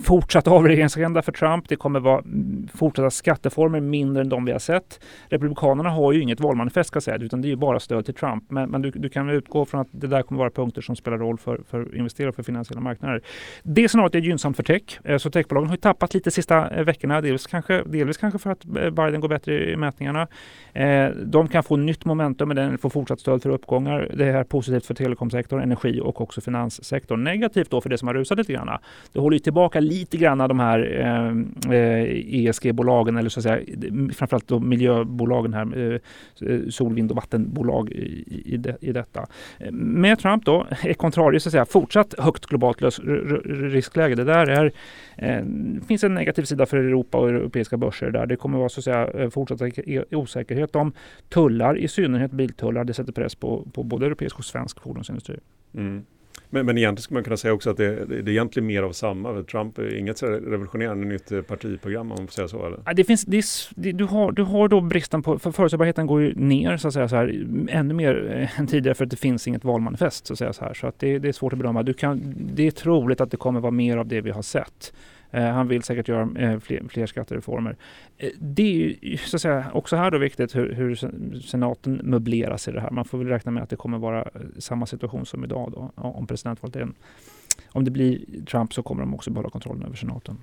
[0.04, 1.69] fortsatt avregleringsagenda för Trump.
[1.69, 4.99] Det kommer vara mm, fortsatta skatteformer mindre än de vi har sett.
[5.30, 8.43] Republikanerna har ju inget valmanifest ska säga, utan det är ju bara stöd till Trump.
[8.52, 11.18] Men, men du, du kan utgå från att det där kommer vara punkter som spelar
[11.18, 13.22] roll för, för investerare och för finansiella marknader.
[13.63, 15.00] Det scenariot är gynnsamt för tech.
[15.04, 17.22] Eh, så techbolagen har tappat lite de sista eh, veckorna.
[17.22, 20.28] Delvis kanske, delvis kanske för att eh, Biden går bättre i mätningarna.
[21.26, 24.12] De kan få nytt momentum med den får fortsatt stöd för uppgångar.
[24.13, 27.24] Det är positivt för telekomsektorn, energi och också finanssektorn.
[27.24, 28.70] Negativt då för det som har rusat lite grann.
[29.13, 30.80] Det håller tillbaka lite grann de här
[32.28, 33.60] ESG-bolagen eller så att säga
[34.13, 36.00] framförallt då miljöbolagen här,
[36.70, 38.04] sol, vind och vattenbolag i,
[38.56, 39.26] i, i detta.
[39.72, 42.82] Med Trump då contrario så att säga fortsatt högt globalt
[43.45, 44.15] riskläge.
[44.15, 44.71] Det där är,
[45.17, 45.45] eh,
[45.88, 48.25] finns en negativ sida för Europa och europeiska börser där.
[48.25, 50.93] Det kommer vara så att säga eh, fortsatt e- osäkerhet om
[51.29, 52.84] tullar, i synnerhet biltullar.
[52.84, 55.39] Det sätter press på, på både europeisk och svensk fordonsindustri.
[55.73, 56.06] Mm.
[56.54, 58.92] Men, men egentligen skulle man kunna säga också att det, det, är egentligen mer av
[58.92, 59.44] samma.
[59.44, 62.66] Trump är inget revolutionerande nytt eh, partiprogram om man får säga så.
[62.66, 62.94] Eller?
[62.94, 63.26] Det finns,
[63.76, 66.94] det, du, har, du har då bristen på, för förutsägbarheten går ju ner så att
[66.94, 70.34] säga så här, ännu mer eh, än tidigare för att det finns inget valmanifest så
[70.34, 70.74] att säga så här.
[70.74, 71.84] Så att det, det är svårt att bedöma.
[71.84, 74.94] Du kan, det är troligt att det kommer vara mer av det vi har sett.
[75.34, 77.76] Eh, han vill säkert göra eh, fler, fler skattereformer.
[78.17, 80.96] Eh, det är ju så att säga, också här då viktigt hur, hur
[81.39, 82.91] senaten möbleras i det här.
[82.91, 86.28] Man får väl räkna med att det kommer vara samma situation som idag då, om
[86.28, 86.96] presidentvalet är en
[87.72, 90.38] om det blir Trump så kommer de också behålla kontrollen över senaten.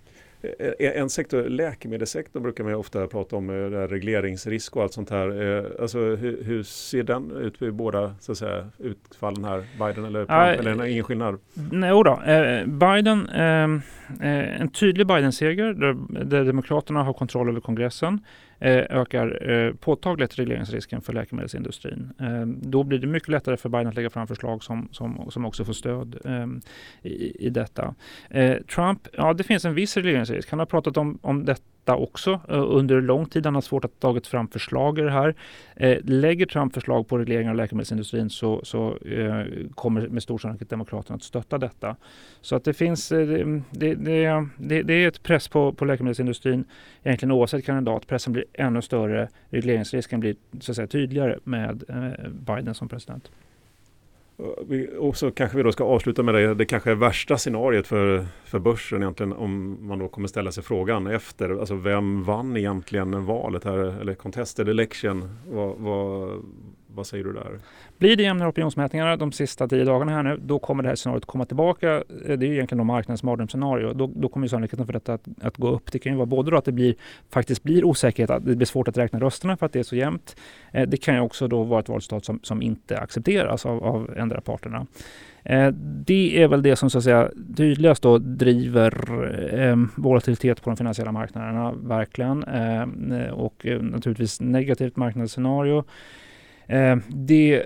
[0.79, 5.66] En sektor, läkemedelssektorn brukar man ofta prata om, regleringsrisk och allt sånt här.
[5.81, 10.18] Alltså, hur, hur ser den ut vid båda så att säga, utfallen här, Biden eller
[10.18, 10.31] Trump?
[10.31, 11.38] Ja, eller ingen skillnad?
[11.72, 12.20] Nej, då.
[12.66, 18.20] Biden, en tydlig Biden-seger där, där Demokraterna har kontroll över kongressen.
[18.62, 22.12] Eh, ökar eh, påtagligt regleringsrisken för läkemedelsindustrin.
[22.20, 25.44] Eh, då blir det mycket lättare för Biden att lägga fram förslag som, som, som
[25.44, 26.16] också får stöd
[27.03, 27.94] i, i detta.
[28.75, 30.51] Trump, ja det finns en viss regleringsrisk.
[30.51, 33.45] Han har pratat om, om detta också eh, under lång tid.
[33.47, 35.35] Han har svårt att ta fram förslag i det här.
[35.77, 40.71] Eh, lägger Trump förslag på regleringar av läkemedelsindustrin så, så eh, kommer med stor sannolikhet
[40.71, 41.97] Demokraterna att stötta detta.
[42.40, 43.95] Så att det finns, det, det,
[44.59, 46.64] det, det är ett press på, på läkemedelsindustrin
[47.03, 48.07] egentligen oavsett kandidat.
[48.07, 51.85] Pressen blir ännu större, regleringsrisken blir så att säga, tydligare med
[52.47, 53.31] Biden som president.
[54.98, 58.26] Och så kanske vi då ska avsluta med det, det kanske är värsta scenariet för,
[58.44, 63.24] för börsen egentligen om man då kommer ställa sig frågan efter, alltså vem vann egentligen
[63.24, 64.00] valet här?
[64.00, 65.37] Eller contested election?
[65.48, 66.42] Vad, vad,
[66.94, 67.59] vad säger du där?
[67.98, 71.24] Blir det jämnare opinionsmätningar de sista tio dagarna här nu, då kommer det här scenariot
[71.24, 71.94] komma tillbaka.
[71.94, 73.92] Eh, det är ju egentligen marknadens mardrömsscenario.
[73.92, 75.92] Då, då kommer sannolikheten för detta att, att, gå upp.
[75.92, 76.94] Det kan ju vara både då att det blir,
[77.31, 79.96] faktiskt blir osäkerhet, att det blir svårt att räkna rösterna för att det är så
[79.96, 80.37] jämnt.
[80.72, 84.14] Eh, det kan ju också då vara ett valresultat som, som inte accepteras av, av
[84.16, 84.87] ändra parterna.
[85.44, 85.68] Eh,
[86.07, 88.92] det är väl det som så att säga tydligast då driver
[89.55, 92.44] eh, volatilitet på de finansiella marknaderna, verkligen.
[92.44, 95.85] Eh, och eh, naturligtvis negativt marknadsscenario.
[96.70, 97.62] Eh, det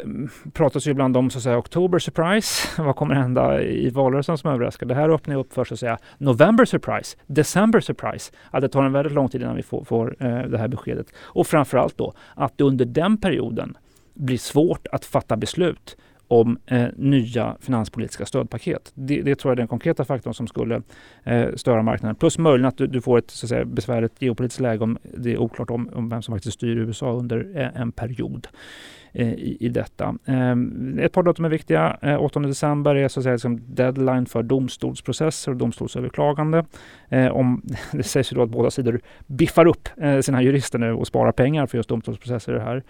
[0.53, 2.83] pratas ju ibland om så att säga October surprise.
[2.83, 4.87] Vad kommer hända i valrörelsen som överraskar?
[4.87, 8.33] Det här öppnar upp för så att säga November surprise, December surprise.
[8.51, 11.07] Att det tar en väldigt lång tid innan vi får, får eh, det här beskedet.
[11.17, 13.77] Och framförallt då att det under den perioden
[14.15, 15.97] blir svårt att fatta beslut
[16.29, 18.93] om eh, nya finanspolitiska stödpaket.
[18.95, 20.83] Det, det, tror jag är den konkreta faktorn som skulle
[21.25, 22.17] eh, störa marknaden.
[22.17, 25.33] Plus möjligen att du, du, får ett så att säga, besvärligt geopolitiskt läge om det
[25.33, 29.29] är oklart om, om vem som faktiskt styr USA under eh, en period eh, Eh,
[29.29, 30.15] i, i detta.
[30.25, 31.99] Ehm, ett par datum är viktiga.
[32.03, 36.65] Eh, 8 december är så att säga liksom deadline för domstolsprocesser och domstolsöverklagande.
[37.09, 39.89] Eh, om, det sägs ju då att båda sidor biffar upp
[40.23, 42.53] sina jurister nu och sparar pengar för just domstolsprocesser.
[42.53, 42.83] Det här.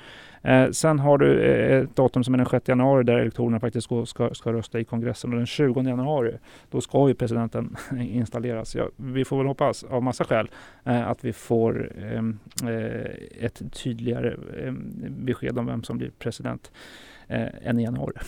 [0.45, 4.07] Eh, sen har du ett datum som är den 6 januari där elektorerna faktiskt ska,
[4.07, 6.39] ska, ska rösta i kongressen och den 20 januari
[6.71, 8.75] då ska ju presidenten installeras.
[8.75, 10.51] Ja, vi får väl hoppas av massa skäl
[10.85, 16.72] eh, att vi får ehm, eh, ett tydligare ehm, besked om vem som blir president
[17.29, 18.18] eh, än i januari.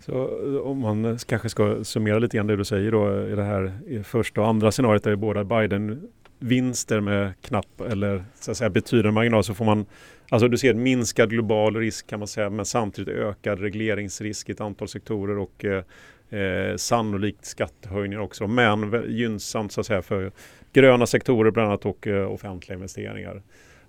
[0.00, 3.32] Så eh, om man eh, kanske ska summera lite grann det du säger då eh,
[3.32, 6.08] i det här i första och andra scenariot där båda Biden
[6.38, 9.86] vinster med knapp eller så att säga betydande marginal så får man
[10.30, 14.52] Alltså du ser en minskad global risk kan man säga men samtidigt ökad regleringsrisk i
[14.52, 20.32] ett antal sektorer och eh, sannolikt skattehöjningar också men gynnsamt så att säga för
[20.72, 23.42] gröna sektorer bland annat och eh, offentliga investeringar.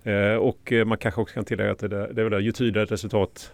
[0.04, 2.92] Eh, och man kanske också kan tillägga att det, det är väl ju tydligare ett
[2.92, 3.52] resultat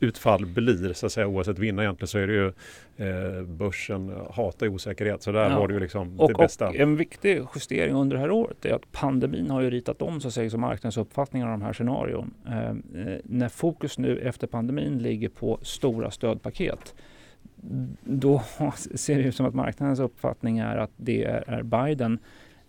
[0.00, 2.52] utfall blir, så att säga, oavsett vinnare egentligen, så är det ju
[2.96, 5.22] eh, börsen hatar osäkerhet.
[5.22, 5.58] Så där ja.
[5.58, 6.68] var det ju liksom och, det bästa.
[6.68, 10.20] Och en viktig justering under det här året är att pandemin har ju ritat om
[10.20, 12.34] så att säga, marknadens uppfattningar av de här scenarion.
[12.46, 12.74] Eh,
[13.24, 16.94] när fokus nu efter pandemin ligger på stora stödpaket
[18.02, 18.42] då
[18.94, 22.20] ser det ut som att marknadens uppfattning är att det är Biden Eh, eh,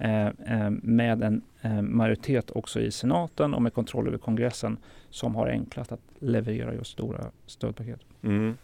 [0.01, 4.77] Eh, eh, med en eh, majoritet också i senaten och med kontroll över kongressen
[5.09, 7.99] som har enklast att leverera just stora stödpaket.
[8.21, 8.57] Mm.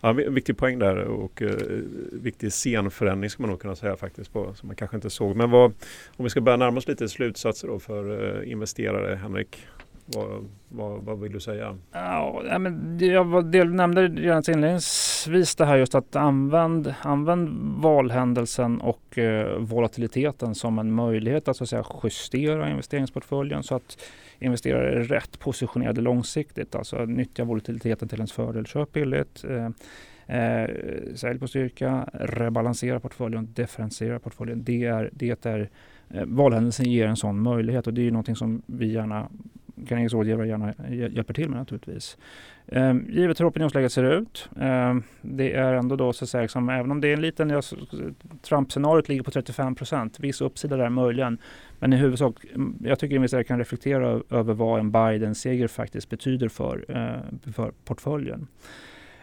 [0.00, 1.50] Ja, viktig poäng där och eh,
[2.12, 5.36] viktig scenförändring ska man nog kunna säga faktiskt på, som man kanske inte såg.
[5.36, 5.72] Men vad,
[6.16, 9.66] om vi ska börja närma oss lite slutsatser då för eh, investerare, Henrik.
[10.06, 11.78] Vad, vad, vad, vill du säga?
[11.92, 17.48] Ja, men jag del, nämnde redan inledningsvis det här just att använd, använd
[17.82, 23.98] valhändelsen och eh, volatiliteten som en möjlighet att, så att säga, justera investeringsportföljen så att
[24.38, 26.74] investerare är rätt positionerade långsiktigt.
[26.74, 28.66] Alltså nyttja volatiliteten till ens fördel.
[28.66, 29.44] Köp billigt.
[29.44, 29.68] Eh,
[30.26, 30.70] Eh,
[31.14, 34.64] sälj på styrka, rebalansera portföljen, differentiera portföljen.
[34.64, 35.70] Det är, det är
[36.10, 39.28] eh, valhändelsen ger en sån möjlighet och det är någonting som vi gärna
[39.88, 42.16] Carnegies rådgivare gärna hjälper till med naturligtvis.
[42.66, 44.48] Eh, givet hur opinionsläget ser ut.
[44.60, 47.62] Eh, det är ändå då så att säga, liksom, även om det är en liten,
[48.42, 51.38] Trump-scenariot ligger på 35 procent, viss uppsida där möjligen.
[51.78, 56.48] Men i huvudsak, mm, jag tycker investerare kan reflektera över vad en Biden-seger faktiskt betyder
[56.48, 58.46] för, eh, för portföljen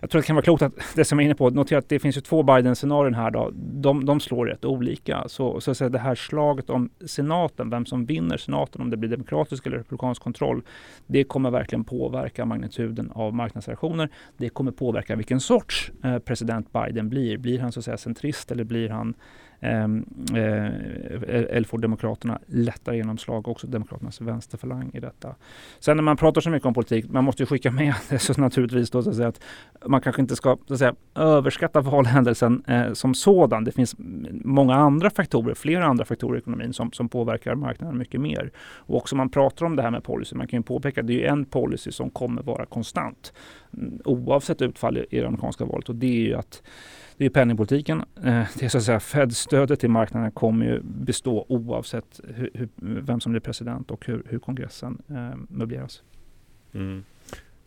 [0.01, 1.89] jag tror det kan vara klokt att, det som jag är inne på, notera att
[1.89, 3.51] det finns ju två Biden-scenarion här då.
[3.55, 5.23] De, de slår rätt olika.
[5.27, 8.97] Så, så att säga, det här slaget om senaten, vem som vinner senaten, om det
[8.97, 10.61] blir demokratisk eller republikansk kontroll,
[11.07, 14.09] det kommer verkligen påverka magnituden av marknadsreaktioner.
[14.37, 17.37] Det kommer påverka vilken sorts eh, president Biden blir.
[17.37, 19.13] Blir han så att säga centrist eller blir han
[19.63, 25.35] Ehm, eh, eh, eller får Demokraterna lättare genomslag, också Demokraternas vänsterfalang i detta.
[25.79, 28.41] Sen när man pratar så mycket om politik, man måste ju skicka med det så
[28.41, 29.41] naturligtvis då så att, säga, att
[29.85, 33.63] man kanske inte ska så att säga, överskatta valhändelsen eh, som sådan.
[33.63, 33.95] Det finns
[34.43, 38.51] många andra faktorer, flera andra faktorer i ekonomin som, som påverkar marknaden mycket mer.
[38.57, 41.25] Och också man pratar om det här med policy, man kan ju påpeka att det
[41.25, 43.33] är en policy som kommer vara konstant
[43.77, 46.63] mm, oavsett utfall i det amerikanska valet och det är ju att
[47.21, 48.03] det är penningpolitiken.
[48.23, 52.69] Eh, det är så att säga Fed-stödet till marknaden kommer ju bestå oavsett hur, hur,
[52.79, 56.03] vem som blir president och hur, hur kongressen eh, möbleras.
[56.73, 57.03] Mm.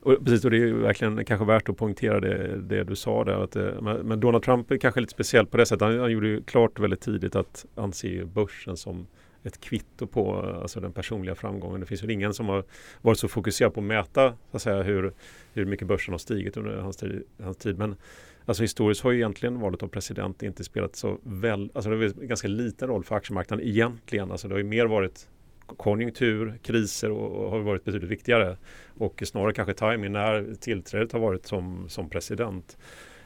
[0.01, 3.45] Och precis, och det är verkligen kanske värt att poängtera det, det du sa där.
[3.45, 5.83] Att, eh, men Donald Trump är kanske lite speciell på det sättet.
[5.83, 9.07] Han, han gjorde ju klart väldigt tidigt att han ser börsen som
[9.43, 11.81] ett kvitto på eh, alltså den personliga framgången.
[11.81, 12.65] Det finns väl ingen som har
[13.03, 15.13] varit så fokuserad på att mäta så att säga, hur,
[15.53, 17.23] hur mycket börsen har stigit under hans tid.
[17.43, 17.79] Hans tid.
[17.79, 17.97] Men
[18.47, 22.27] alltså, historiskt har ju egentligen valet av president inte spelat så väl, alltså det har
[22.27, 24.31] ganska liten roll för aktiemarknaden egentligen.
[24.31, 25.29] Alltså det har ju mer varit
[25.67, 28.57] konjunktur, kriser och, och har varit betydligt viktigare.
[28.99, 32.79] Och snarare kanske timing när tillträdet har varit som, som president.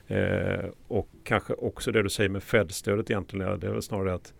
[0.07, 4.35] Eh, och kanske också det du säger med Fed-stödet egentligen, det är väl snarare att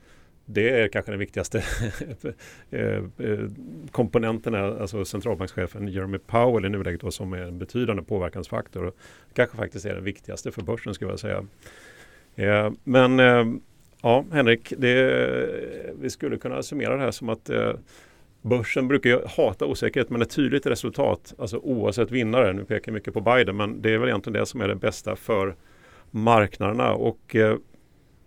[0.51, 1.59] det är kanske den viktigaste
[2.71, 3.51] eh, eh,
[3.91, 8.85] komponenten, alltså centralbankschefen Jeremy Powell i nuläget då, som är en betydande påverkansfaktor.
[8.85, 8.97] Och
[9.35, 11.47] kanske faktiskt är den viktigaste för börsen skulle jag säga.
[12.37, 13.45] Eh, men eh,
[14.03, 15.51] ja, Henrik, det,
[16.01, 17.51] vi skulle kunna summera det här som att
[18.43, 22.95] Börsen brukar ju hata osäkerhet men ett tydligt resultat, alltså oavsett vinnare, nu pekar jag
[22.95, 25.55] mycket på Biden, men det är väl egentligen det som är det bästa för
[26.11, 26.93] marknaderna.
[26.93, 27.37] Och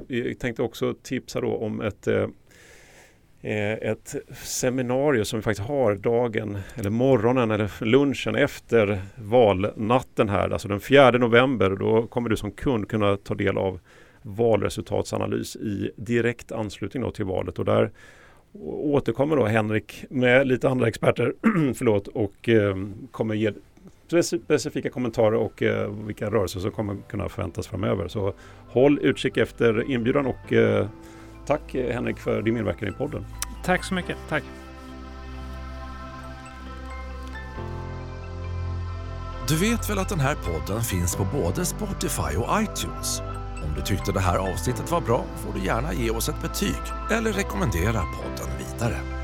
[0.08, 2.28] jag tänkte också tipsa då om ett eh,
[3.42, 10.50] eh, ett seminarium som vi faktiskt har dagen eller morgonen eller lunchen efter valnatten här,
[10.50, 11.70] alltså den 4 november.
[11.70, 13.80] Då kommer du som kund kunna ta del av
[14.22, 17.92] valresultatsanalys i direkt anslutning till valet och där
[18.70, 21.34] återkommer då Henrik med lite andra experter
[21.76, 22.76] förlåt, och eh,
[23.12, 23.52] kommer ge
[24.24, 28.08] specifika kommentarer och eh, vilka rörelser som kommer kunna förväntas framöver.
[28.08, 28.34] Så
[28.67, 30.88] håll utkik efter inbjudan och eh,
[31.45, 33.26] tack eh, Henrik för din medverkan i podden.
[33.63, 34.17] Tack så mycket.
[34.30, 34.43] Tack.
[39.47, 43.21] Du vet väl att den här podden finns på både Spotify och iTunes?
[43.63, 46.82] Om du tyckte det här avsnittet var bra får du gärna ge oss ett betyg
[47.12, 49.20] eller rekommendera podden vidare.